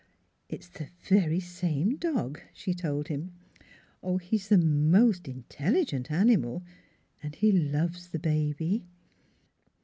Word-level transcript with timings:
"It's 0.55 0.67
the 0.67 0.89
very 1.07 1.39
same 1.39 1.95
dog," 1.95 2.39
she 2.55 2.73
told 2.73 3.07
him." 3.07 3.33
He's 4.23 4.47
the 4.49 4.57
most 4.57 5.27
intelligent 5.27 6.09
animal, 6.09 6.63
and 7.21 7.35
he 7.35 7.51
loves 7.51 8.09
the 8.09 8.17
baby." 8.17 8.87